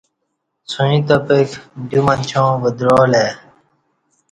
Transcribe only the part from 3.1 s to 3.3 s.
ای